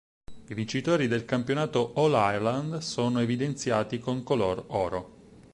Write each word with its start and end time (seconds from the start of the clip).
I 0.47 0.55
vincitori 0.55 1.07
del 1.07 1.25
campionato 1.25 1.93
All-Ireland 1.95 2.79
sono 2.79 3.19
evidenziati 3.19 3.99
con 3.99 4.23
color 4.23 4.63
oro. 4.69 5.11